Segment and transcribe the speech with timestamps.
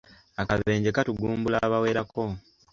[0.41, 2.23] Akabenje katugumbula abawerako.